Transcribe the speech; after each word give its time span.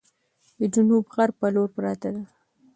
د 0.59 0.61
جنوب 0.73 1.03
غرب 1.15 1.35
په 1.41 1.47
لور 1.55 1.69
پرته 1.75 2.09
ده، 2.15 2.23